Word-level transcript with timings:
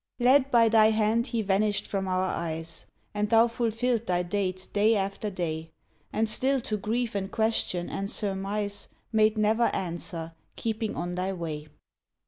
Led 0.19 0.49
by 0.49 0.67
thy 0.67 0.89
hand 0.89 1.27
he 1.27 1.43
vanished 1.43 1.85
from 1.85 2.07
our 2.07 2.23
eyes, 2.23 2.87
And 3.13 3.29
thou 3.29 3.47
fulfilled 3.47 4.07
thy 4.07 4.23
date 4.23 4.67
day 4.73 4.95
after 4.95 5.29
day, 5.29 5.69
And 6.11 6.27
still 6.27 6.59
to 6.61 6.77
grief 6.77 7.13
and 7.13 7.31
question 7.31 7.87
and 7.87 8.09
surmise 8.09 8.87
Made 9.11 9.37
never 9.37 9.65
answer, 9.75 10.33
keeping 10.55 10.95
on 10.95 11.11
thy 11.11 11.33
way. 11.33 11.67